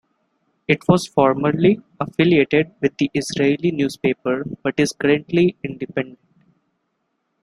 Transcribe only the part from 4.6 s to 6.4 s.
but is currently independent.